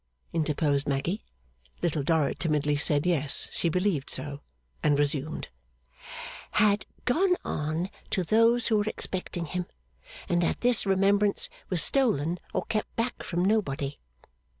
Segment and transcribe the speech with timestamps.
[0.33, 1.23] interposed Maggy.
[1.83, 4.41] Little Dorrit timidly said Yes, she believed so;
[4.81, 5.49] and resumed:'
[6.63, 9.67] Had gone on to those who were expecting him,
[10.27, 13.99] and that this remembrance was stolen or kept back from nobody.